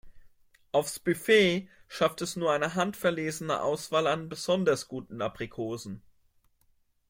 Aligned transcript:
Aufs 0.71 0.97
Buffet 0.97 1.69
schafft 1.87 2.23
es 2.23 2.35
nur 2.35 2.51
eine 2.51 2.73
handverlesene 2.73 3.61
Auswahl 3.61 4.07
an 4.07 4.29
besonders 4.29 4.87
guten 4.87 5.21
Aprikosen. 5.21 6.01